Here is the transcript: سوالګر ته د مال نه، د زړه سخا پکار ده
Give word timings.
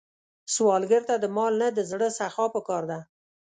سوالګر 0.53 1.01
ته 1.09 1.15
د 1.19 1.25
مال 1.35 1.53
نه، 1.61 1.67
د 1.77 1.79
زړه 1.91 2.07
سخا 2.17 2.45
پکار 2.55 2.83
ده 2.91 2.99